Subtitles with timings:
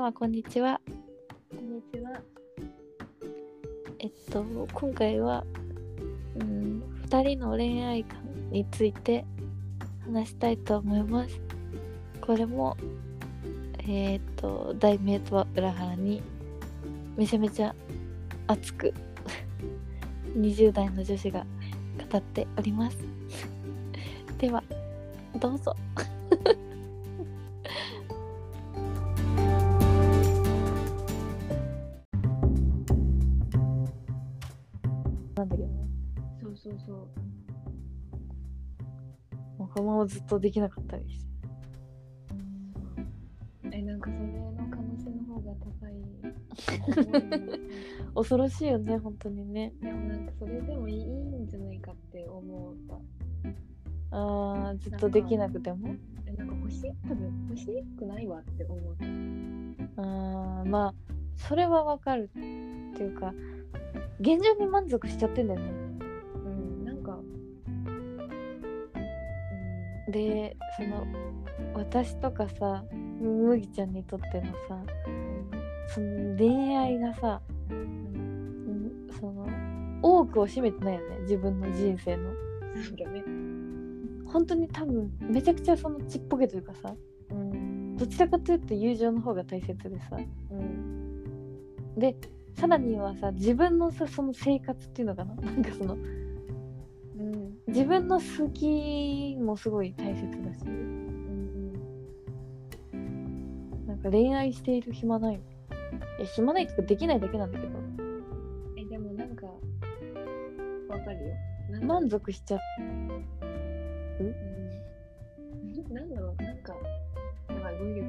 [0.00, 0.80] 様こんにちは。
[1.50, 2.22] こんにちは。
[3.98, 4.42] えっと
[4.72, 5.44] 今回は
[6.36, 8.18] うん2人の恋愛観
[8.50, 9.26] について
[10.06, 11.38] 話したいと思います。
[12.18, 12.78] これも
[13.80, 16.22] えーっと題名とは裏腹に
[17.18, 17.74] めちゃめちゃ
[18.46, 18.94] 熱く
[20.34, 21.44] 20代の女子が
[22.10, 22.96] 語っております。
[24.38, 24.64] では
[25.38, 25.76] どうぞ。
[36.86, 37.20] そうそうそ
[39.56, 39.58] う。
[39.58, 41.30] もうこのままずっとできなかったりして。
[43.72, 45.94] え、なんかそれの可能性の方が高い。
[48.14, 49.72] 恐ろしいよね、本当にね。
[49.80, 52.98] でもなんかそれでもいいんじゃないかって思った。
[54.12, 55.94] あー、ずっとできなくても？
[56.26, 56.92] え、なんか欲しい？
[57.08, 60.02] 多分欲しくないわって思った。
[60.02, 60.94] あー、まあ、
[61.36, 62.30] それはわかる。
[62.34, 63.32] っていうか、
[64.18, 65.89] 現状に満足しちゃってんだよね。
[70.10, 71.06] で、その、
[71.74, 72.84] 私とかさ、
[73.20, 74.82] 麦ちゃんにとってのさ、
[75.88, 77.40] その恋愛がさ、
[79.20, 79.46] その、
[80.02, 82.30] 多くを占めてないよね、自分の人生の。
[82.84, 83.22] そうだね。
[84.26, 86.94] 本当に多分、めちゃくちゃそのちっぽけというかさ、
[87.30, 90.16] うん、どちらかというと友情の方が大切でさ、
[90.50, 92.16] うん、で
[92.58, 95.34] さらにはさ自分のさその生活っていうのかな？
[95.34, 96.00] なんかそのうん、
[97.70, 100.64] 自分の好きもすごい大切だし。
[100.66, 100.70] う
[102.96, 105.36] ん、なんか恋愛している暇ない。
[105.36, 105.38] い
[106.20, 107.72] や暇ないっていうかできないだけなんだけど。
[108.76, 109.52] え、でもなんか、わ
[110.98, 111.34] かるよ。
[111.86, 112.60] 満足しちゃう。
[112.80, 112.82] う
[114.24, 114.34] ん、
[115.94, 116.74] なんだろう、なんか、
[117.50, 118.08] やばい、語彙力、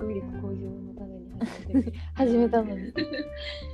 [0.00, 1.98] 語彙力向上のために始めてる。
[2.14, 2.92] 始めたのに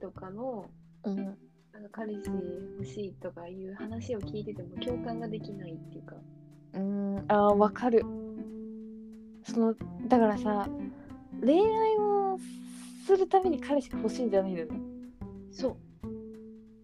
[0.00, 0.70] とかの、
[1.04, 1.16] うん
[1.72, 2.28] なんか彼氏
[2.78, 6.16] 欲しいとかいう話を聞いてても共感ができないっていうか。
[6.74, 8.04] うんあーわかる
[9.44, 9.74] その
[10.08, 10.68] だからさ
[11.40, 12.38] 恋愛を
[13.06, 14.80] するために彼氏が欲しいんじゃないんだよね
[15.50, 15.76] そ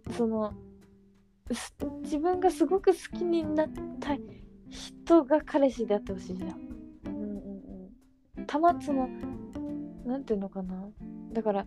[0.09, 0.12] う。
[0.12, 0.53] その
[1.53, 3.69] す自分がすごく好きになっ
[4.00, 4.16] た
[4.71, 6.50] 人が彼氏であってほしいじゃん
[7.06, 7.91] うんうん
[8.38, 8.47] うん。
[8.47, 9.09] たまその
[10.04, 10.88] なんていうのかな
[11.33, 11.66] だから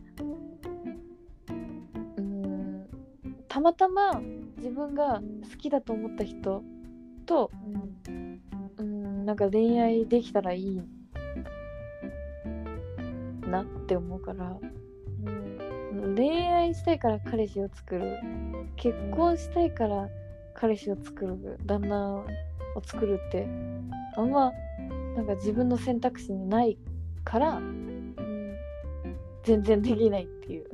[3.49, 4.21] たまたま
[4.57, 5.21] 自分が
[5.51, 6.63] 好きだと思った人
[7.25, 7.51] と
[8.05, 10.81] うーんなんか恋愛できたらいい
[13.47, 14.55] なって思うから
[15.25, 18.17] うん恋愛したいから彼氏を作る
[18.75, 20.07] 結婚したいから
[20.53, 22.25] 彼氏を作る旦那を
[22.85, 23.47] 作るって
[24.15, 24.51] あんま
[25.15, 26.77] なんか自分の選択肢にない
[27.23, 27.89] からうん。
[29.43, 30.69] 全然できないっていう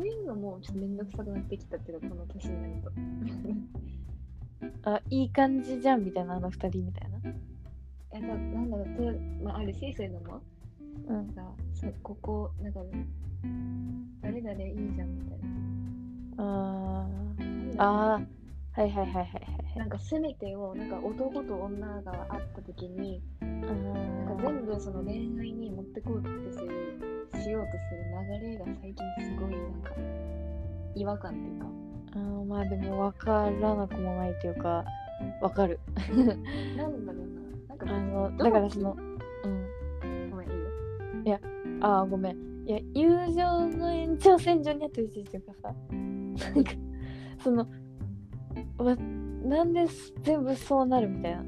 [0.00, 2.90] そういうのもちょっとめんどくさくなってきたっていうかこの年になると。
[4.90, 7.18] あいい感じじゃんみたいなあの二人みたいな。
[8.12, 10.40] えだなんだろうと、まあ、あるしそういうのも。
[11.06, 11.14] うん。
[11.16, 12.80] なんかそここなんか
[14.22, 15.38] 誰々いいじゃんみたい
[16.36, 17.06] な。
[17.76, 18.40] あー。
[18.72, 27.00] はいはいはいはいはいなんか全てをなんか男と女が会った時にあなんかー全部その恋愛に持ってこうってする
[27.42, 28.04] しようとする
[28.42, 29.29] 流れが最近す
[30.94, 31.66] 違和感っていうか。
[32.12, 34.84] あーまあでも分からなくもないというか
[35.40, 35.78] わかる。
[36.76, 37.30] なんだろうな。
[37.68, 38.96] なんかあのだからその
[39.44, 39.48] う
[40.08, 40.52] んごめんい
[41.24, 41.38] いよ。
[41.80, 42.36] あーごめん。
[42.66, 46.72] いや友情の延長線上にあってほしいというかさなんか
[47.42, 47.66] その
[48.78, 49.86] わなんで
[50.22, 51.44] 全部そうなるみたいな。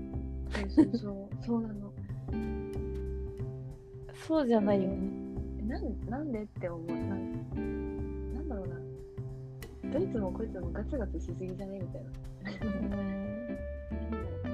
[0.68, 1.62] そうそうそう。
[1.62, 1.92] なの。
[4.26, 4.96] そうじゃないよね。
[5.58, 6.86] えなんなんでって思う。
[6.86, 7.81] なん
[9.92, 11.78] どいつもこいつもガツガツしすぎじゃね？
[11.80, 12.10] みたいな。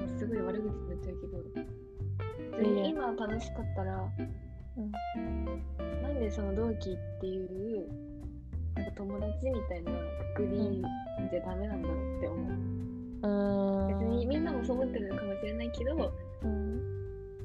[0.17, 1.37] すごい悪口になっちゃうけど。
[1.37, 2.73] 普通いや。
[2.73, 4.11] いやに今楽しかったら、
[6.01, 7.87] なんでその同期っていう
[8.75, 9.91] なんか友達みたいな
[10.35, 10.83] くくり
[11.31, 13.87] じゃダメなんだろうって思う、うーん。
[13.87, 15.95] 別にみんなもそう思ってるのかもしれないけど
[16.43, 16.79] うん。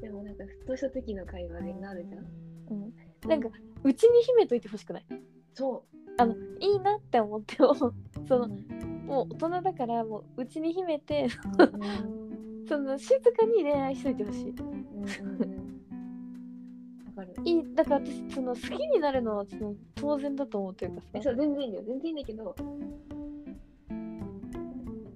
[0.01, 2.25] なんかふとした時の会話でなるじゃん。
[2.71, 2.93] うん、
[3.29, 3.49] なんか
[3.83, 5.05] うちに秘めといてほしくない？
[5.53, 5.85] そ
[6.17, 7.91] あのいいなって思ってもそ
[8.39, 8.47] の
[9.05, 11.27] もう大人だからもううちに秘めて
[11.57, 12.65] うん。
[12.67, 14.53] その静かに恋愛しといてほしい。
[14.53, 14.63] か
[17.21, 21.71] るいいだから私その好きになるのはその当然だと思うというかさえそう全然いいん。
[21.73, 22.15] だよ全然いいん。
[22.17, 22.55] だけど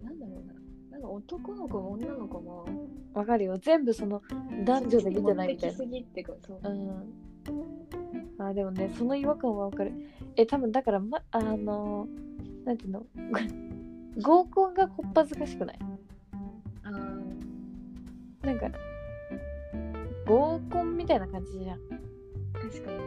[0.04, 0.20] なん。
[0.20, 0.54] だろうな
[0.92, 1.02] なん。
[1.02, 2.66] か男の子も女の子も
[3.14, 4.22] わかるよ全部その
[4.66, 7.14] 男女で見てないみたいなすぎってかそううん
[8.38, 9.92] あでもねその違和感はわかる。
[10.36, 12.08] え多分だからまあの
[12.66, 13.06] なんていうの？
[14.22, 15.80] 合コンがこっぱずかしくない？
[16.84, 18.46] あー。
[18.46, 18.70] なんか
[20.26, 21.80] 合コンみたいな感じじゃん。
[22.54, 23.04] 確かにね。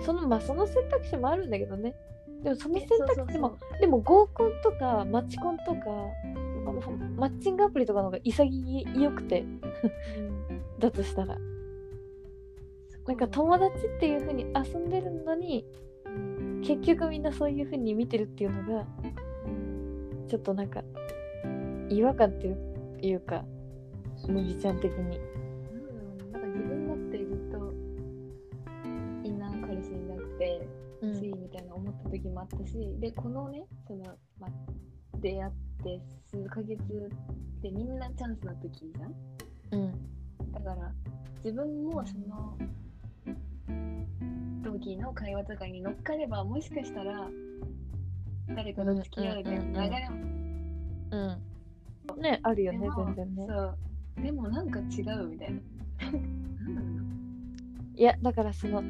[0.00, 1.94] そのまあその選択肢もあるんだけどね。
[2.42, 5.80] でもその選択肢もでも合コンとかマチコンとか
[6.64, 6.72] ま
[7.16, 9.44] マッチングアプリとかの方が潔くて。
[10.78, 11.38] だとしたら
[13.06, 15.64] なんか友達っていう風に遊んでるのに
[16.62, 18.86] 結局みんなそういう風に見てるっていうのが
[20.28, 20.82] ちょっとなんか
[21.88, 22.48] 違和感って
[23.06, 23.44] いうか
[24.28, 25.20] 麦ちゃん的に。
[26.32, 27.72] なんか自分だってずっと
[29.22, 30.68] みんな彼氏いなくて
[31.00, 34.02] うついみたいな思った時もあったし、でこのねその、
[34.40, 34.48] ま、
[35.20, 35.52] 出会っ
[35.84, 36.80] て数ヶ月
[37.62, 39.14] でみんなチャンスの時じゃん？
[39.80, 39.92] うん。
[40.52, 40.92] だから
[41.44, 42.58] 自分もその
[44.98, 47.28] の会話とかに乗っかればもしかしたら
[48.54, 50.16] 誰かと付き合うみたいな流れも。
[51.10, 51.16] う
[52.18, 52.20] ん。
[52.20, 53.46] ねあるよね全然ね。
[53.48, 53.78] そう。
[54.22, 55.60] でもなんか違うみたいな。
[56.00, 57.02] なんだろうな。
[57.96, 58.82] いやだからその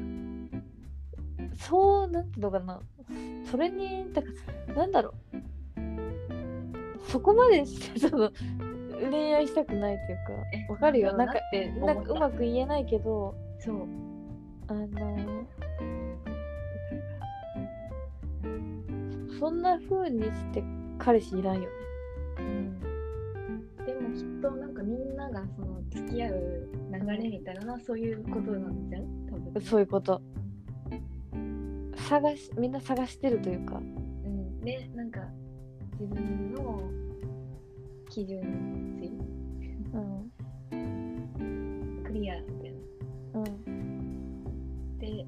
[1.55, 2.79] そうなんていうのかな。
[3.49, 4.27] それにだか
[4.67, 5.13] らなんだろう。
[7.09, 8.31] そこまでしてその
[9.09, 10.17] 恋愛したくないという
[10.53, 11.15] えかわかるよ。
[11.15, 11.35] なんか
[11.85, 13.87] なんかうまく言えないけどそう。
[14.69, 15.45] あの
[19.39, 20.63] そんな風にして
[20.97, 21.67] 彼氏いらんよね。
[23.85, 29.03] でもきっとなんかみんながその付き合う流れみたいなそういうことなんじゃん？
[29.29, 29.61] 多分。
[29.61, 30.21] そういうこと。
[32.09, 33.77] 探しみんな探してるというか。
[33.77, 35.21] うん、でなんか
[35.99, 36.81] 自分の
[38.09, 38.41] 基準
[38.99, 39.11] 値
[39.93, 40.31] うん。
[42.03, 42.71] クリアみたい
[43.33, 43.39] な。
[43.39, 44.97] うん。
[44.99, 45.25] で、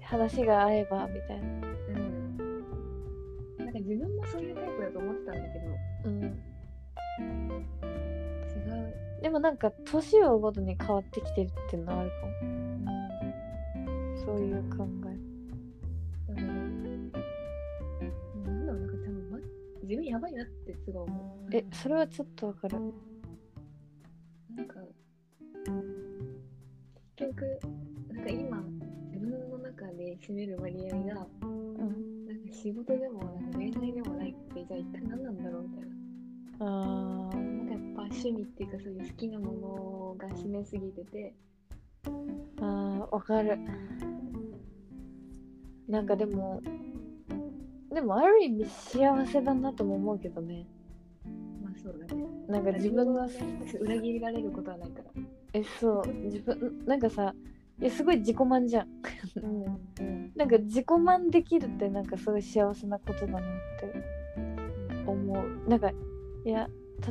[0.00, 1.63] 話が合えばみたいな
[3.84, 5.64] 自分もそういうタイプだと思ってたんだけど。
[6.06, 6.22] うん。
[7.22, 7.26] 違
[9.18, 12.90] う、でもなんか年を追うごとに変わってきてるっていうのはあるかうん、も。
[14.24, 15.14] そういう考え。
[16.28, 19.38] だからなんだろうなんか多分、ま、
[19.82, 21.56] 自分やばいなってすごい思う。
[21.56, 22.78] えそれはちょっとわかる。
[24.56, 24.76] なんか
[27.16, 27.60] 結局
[28.14, 28.62] なんか今
[29.12, 31.26] 自分の中で占める割合が
[32.54, 35.90] 仕事でもなんか恋愛でもないってじゃあ一体何なんだろうみたいな。
[36.60, 37.36] あー。
[37.36, 41.34] なんかやっぱ趣味っていうかそういう好きなものが占めすぎてて。
[42.60, 43.58] あーわかる。
[45.88, 46.62] なんかでも
[47.92, 50.66] でもある意味幸せだなとも思うけどね。
[51.62, 52.24] まあそうだね。
[52.48, 53.28] なんか自分のが
[53.80, 55.10] 裏切られることはないから。
[55.52, 56.08] えそう。
[56.24, 57.34] 自分なんかさ
[57.80, 58.88] いやすごい自己満じゃん。
[59.42, 59.64] うん
[60.00, 60.32] うん。
[60.36, 63.42] なんか自己満できるってなんかすごい幸せなことだなっ
[63.80, 64.24] て。
[65.06, 65.68] 思う。
[65.68, 66.68] なんかいや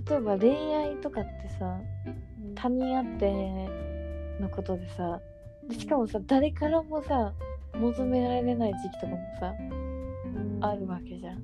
[0.10, 1.79] 例えば恋愛とかってさ
[2.55, 3.32] 他人あって
[4.39, 5.20] のことでさ
[5.67, 7.34] でしかもさ誰からもさ
[7.74, 9.53] 求められない時期とかもさ
[10.62, 11.43] あるわけじゃん。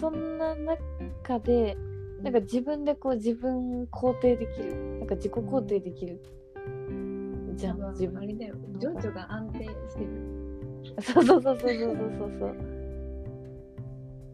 [0.00, 1.76] そんな中で
[2.22, 4.98] なんか自分でこう自分肯定できる。
[4.98, 6.20] なんか自己肯定できる
[7.58, 8.22] じゃん自分。
[8.22, 8.54] あれだよ。
[8.78, 10.08] 情緒が安定してる。
[11.02, 12.56] そうそうそうそうそうそうそう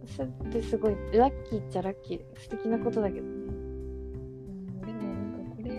[0.07, 2.21] それってすごいラッキーっちゃラッキー。
[2.39, 3.33] 素敵なことだけどね。
[3.33, 4.81] うん。
[4.83, 5.71] でもなんかこれ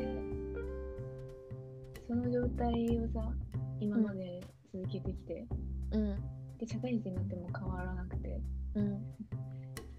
[2.07, 3.31] その状態をさ
[3.79, 4.41] 今まで
[4.73, 5.45] 続けてきて、
[5.91, 6.15] うん。
[6.57, 8.41] で社会人になっても変わらなくて
[8.73, 8.99] うん。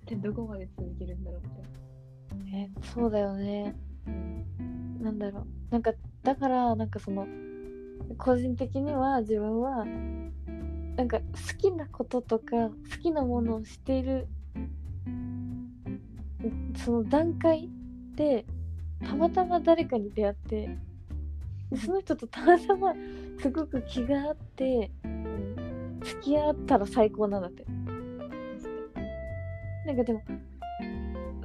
[0.04, 3.76] でどこまで続けるんだろうみたいえそうだよね。
[5.00, 5.46] な、なんだろう。
[5.70, 5.92] なんか
[6.26, 7.24] だからなんかその
[8.18, 9.84] 個人的には自分は
[10.96, 11.24] なんか好
[11.56, 14.26] きなこととか好きなものをしている
[16.84, 17.70] その段階
[18.16, 18.44] で
[19.04, 20.76] たまたま誰かに出会って
[21.80, 22.92] その人とたまたま
[23.40, 24.90] すごく気があって、
[26.02, 27.64] 付き合ったら最高なんだって。
[29.86, 30.22] なんかでも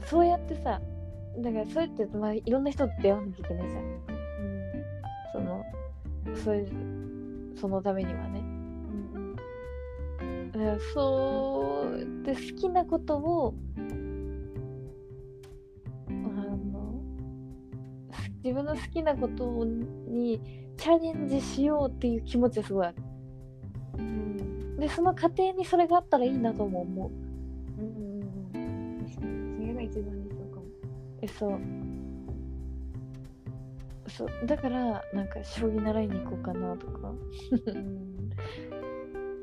[0.07, 0.81] そうやってさ
[1.39, 4.10] だからそうやって、まあ、いろんな人と出会わなきゃいけないじゃん。
[6.35, 8.39] そういうそのためにはね。
[8.39, 9.35] うん
[10.19, 10.51] うん。
[10.51, 13.53] だからそうで好きなことを
[16.07, 17.01] あの
[18.43, 20.41] 自分の好きなことに
[20.77, 22.95] チャレンジしようっていう気持ちがすごいある。
[23.97, 24.77] うん。
[24.81, 27.11] でその過程にそれがあったらいいなとも思う
[27.79, 28.21] うんうん
[28.55, 30.63] うん確かにそれが一番理想かも
[31.21, 31.80] えそう
[34.21, 34.45] そう。
[34.45, 37.13] だからなんか将棋習いに行こうかなとか。
[37.67, 38.29] うん。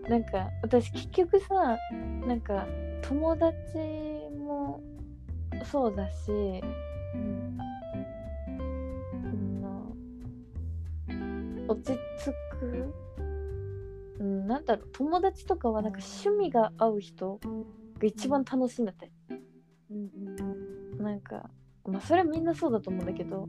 [0.09, 1.77] なんか私結局さ
[2.27, 2.67] なんか
[3.03, 3.57] 友達
[4.39, 4.81] も
[5.65, 6.33] そうだし、う
[7.19, 7.59] ん。
[11.09, 12.95] うん、落ち着く、
[14.21, 17.41] うん、なんだろう友達とかはなんか趣味が合う人
[17.99, 19.11] が一番楽しいんだって。
[19.91, 20.11] うん
[20.99, 21.03] うん。
[21.03, 21.51] なんか
[21.87, 23.49] まあそれはみんなそうだと思うんだけど、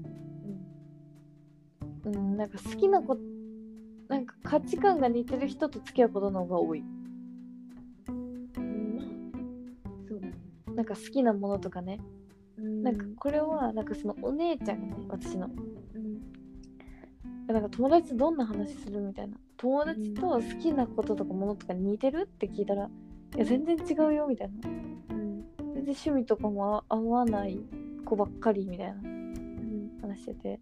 [2.13, 3.21] うん、なんか好きなこと
[4.09, 6.83] なんか価値観が似てる人と付き合うことの方が多い。
[8.07, 9.05] うんまあ
[10.07, 10.33] そうだね。
[10.75, 11.99] なんか好きなものとかね。
[12.57, 12.83] うん。
[12.83, 15.47] なんかこれはなんかそのお姉ちゃんがね私の。
[15.47, 17.53] うん。
[17.53, 19.37] なんか友達とどんな話するみたいな。
[19.57, 22.89] 友達と好きなこととかものとか似てるって聞いたら
[23.35, 24.69] いや全然違うよみたいな。
[24.69, 25.45] うん。
[25.75, 27.59] 全然趣味とかも合わない
[28.05, 30.59] 子ばっかりみたいなうん話してて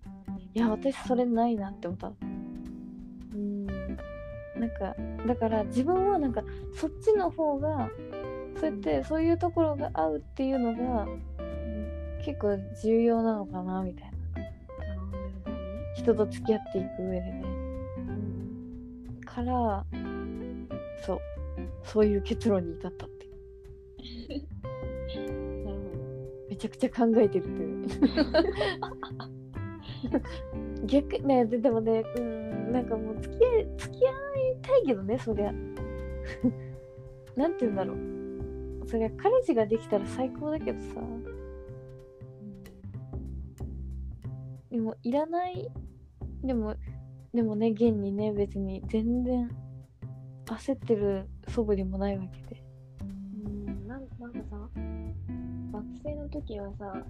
[0.54, 2.12] いや私それないなって思った。
[3.34, 3.66] うん。
[3.66, 4.96] なんか
[5.28, 6.44] だから自分はなんか
[6.76, 7.90] そっちの方が
[8.60, 11.08] そうやってそういうところが合うっていうのが
[12.24, 14.18] 結構重要なのかなみたいな。
[15.96, 17.42] 人と付き合っていく上でね。
[17.44, 19.86] うんから
[21.06, 21.20] そう。
[21.84, 23.28] そういう結論に至ったって
[25.64, 26.48] なるほど。
[26.50, 27.88] めちゃくちゃ考えてるという
[30.86, 34.14] 逆ねででもねうんなんかもう付き合い付き合い
[34.62, 35.54] たいけどねそりゃ。
[37.36, 38.88] なんて言うんだろう。
[38.88, 41.02] そりゃ彼氏ができたら最高だけどさ。
[44.70, 45.70] でもいらない。
[46.44, 46.76] でも
[47.34, 49.50] でもね現にね別に全然
[50.46, 52.64] 焦ってる素振りもないわけで。
[53.02, 54.70] うんなんなんかさ
[55.72, 57.06] 学生の時はさ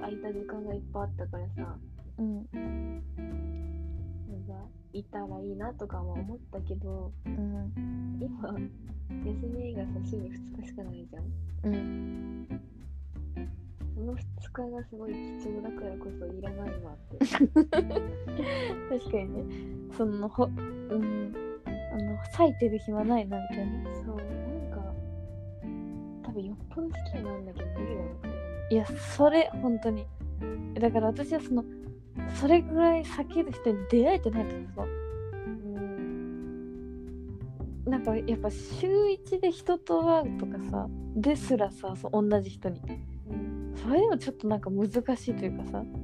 [0.00, 1.76] 空いた時間がいっぱいあったからさ
[2.18, 2.34] うん。
[2.34, 2.60] な
[4.38, 4.52] んか
[4.92, 8.18] いたらいいなとかは思ったけどうん。
[8.20, 8.52] 今
[9.24, 11.24] 休みがさ週に2日しかないじゃん。
[11.64, 12.60] うん。
[13.94, 14.18] その2
[14.52, 17.26] 日がすごい貴重だからこそいらないわって。
[17.26, 17.46] 確
[19.10, 19.54] かにね。
[19.96, 21.34] そのほうん。
[21.66, 23.94] あの咲いてる暇ないなみたいな。
[24.04, 24.94] そうなんか
[26.24, 28.37] 多分よっぽど好きになるんだけど無理だなって
[28.70, 30.06] いやそれ本当に。
[30.74, 31.64] だから私はその
[32.40, 35.08] それぐらい避ける人に出会えてないってこと
[37.90, 42.80] なんかやっぱ週1で人と会うとかさですらさそう同じ人に。
[43.30, 43.74] うん。
[43.74, 45.78] それでもちょっとなんか難しいというかさ。
[45.78, 45.98] うん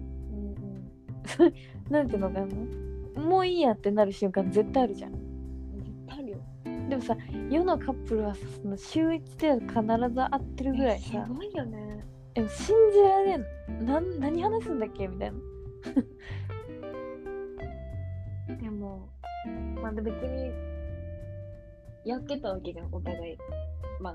[1.90, 3.22] なんていうのかな。
[3.22, 5.12] もういいやってなる瞬間絶対あるじゃん。
[5.12, 6.38] うん絶対あるよ。
[6.88, 7.16] でもさ
[7.50, 11.26] 世のカップルはさその週1では必ず会ってるぐらいさ。
[11.26, 13.46] すごいよねでも信じられん。
[13.86, 15.06] なん何話すんだっけ？
[15.06, 15.38] みたいな。
[18.60, 19.08] でも
[19.80, 20.52] まだ別に
[22.04, 23.38] やってたわけじゃんお互い。
[24.00, 24.14] まあ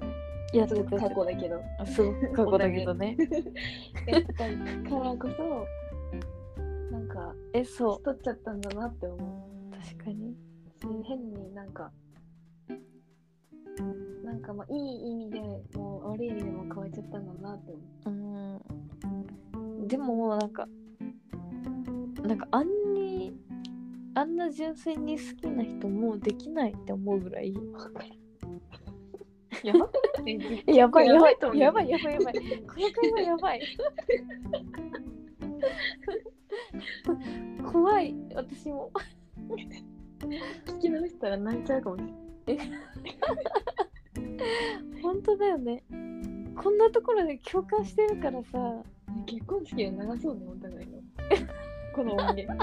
[0.54, 1.62] いやすごく過去だけど。
[1.80, 3.16] あすごく過去だけどね。
[4.08, 4.38] やった
[4.90, 5.66] からこそ
[6.92, 9.20] なんかえそ取っちゃったんだなって思う。
[9.70, 10.36] う確かに。
[10.82, 11.92] そう変になんか
[14.50, 15.62] かまあいい意味でも
[16.10, 17.74] 悪い意味でも変わっちゃったんだなって。
[18.06, 18.62] 思
[19.53, 19.88] うん。
[19.88, 20.68] でもなんか
[22.24, 23.34] なんかあんに
[24.15, 27.51] あんな純粋に好きな人もうできないって思うぐらい。
[27.51, 27.56] う
[29.68, 29.89] やば
[30.25, 32.34] いえやばいやばいやばいやばいやばい。
[32.34, 32.41] こ
[32.77, 33.62] の会話やばい。
[37.72, 38.91] 怖い私も。
[40.65, 42.03] 聞き直したら泣いちゃうかもし
[42.46, 42.68] れない
[45.01, 45.84] 本当だよね。
[46.55, 48.84] こんなところで共感してるからさ。
[49.25, 51.00] 結婚式で流そうねお互いの。
[51.96, 52.53] この音源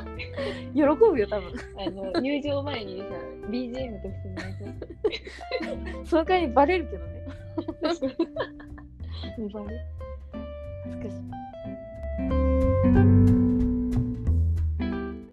[0.74, 1.52] 喜ぶよ多分。
[1.78, 3.04] あの入場前にさ
[3.50, 4.66] BGM として流
[5.94, 7.16] そうその会にバレるけどね。
[9.38, 9.84] 見 バレ
[10.84, 11.36] 恥ずかしい